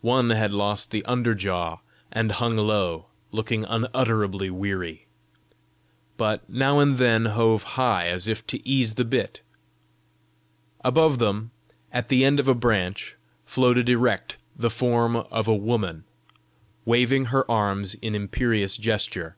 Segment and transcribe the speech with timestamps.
[0.00, 1.80] One had lost the under jaw
[2.10, 5.06] and hung low, looking unutterably weary
[6.16, 9.42] but now and then hove high as if to ease the bit.
[10.82, 11.50] Above them,
[11.92, 16.04] at the end of a branch, floated erect the form of a woman,
[16.86, 19.36] waving her arms in imperious gesture.